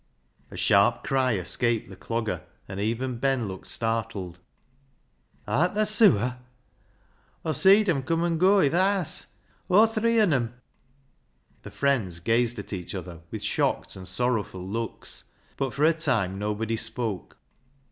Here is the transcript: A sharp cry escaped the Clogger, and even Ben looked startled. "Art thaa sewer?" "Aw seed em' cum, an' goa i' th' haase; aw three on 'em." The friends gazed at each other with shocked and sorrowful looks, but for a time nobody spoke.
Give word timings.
A 0.49 0.57
sharp 0.57 1.03
cry 1.03 1.33
escaped 1.35 1.87
the 1.91 1.95
Clogger, 1.95 2.41
and 2.67 2.79
even 2.79 3.19
Ben 3.19 3.47
looked 3.47 3.67
startled. 3.67 4.39
"Art 5.47 5.75
thaa 5.75 5.83
sewer?" 5.85 6.37
"Aw 7.45 7.51
seed 7.51 7.87
em' 7.87 8.01
cum, 8.01 8.23
an' 8.23 8.39
goa 8.39 8.63
i' 8.63 8.69
th' 8.69 8.71
haase; 8.71 9.27
aw 9.69 9.85
three 9.85 10.19
on 10.19 10.33
'em." 10.33 10.55
The 11.61 11.69
friends 11.69 12.19
gazed 12.19 12.57
at 12.57 12.73
each 12.73 12.95
other 12.95 13.21
with 13.29 13.43
shocked 13.43 13.95
and 13.95 14.07
sorrowful 14.07 14.67
looks, 14.67 15.25
but 15.55 15.71
for 15.71 15.85
a 15.85 15.93
time 15.93 16.39
nobody 16.39 16.77
spoke. 16.77 17.37